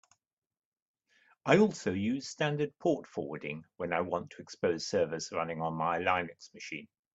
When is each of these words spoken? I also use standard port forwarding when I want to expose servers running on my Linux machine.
I 1.45 1.59
also 1.59 1.91
use 1.93 2.27
standard 2.27 2.73
port 2.79 3.05
forwarding 3.05 3.65
when 3.77 3.93
I 3.93 4.01
want 4.01 4.31
to 4.31 4.41
expose 4.41 4.87
servers 4.87 5.29
running 5.31 5.61
on 5.61 5.75
my 5.75 5.99
Linux 5.99 6.51
machine. 6.55 6.87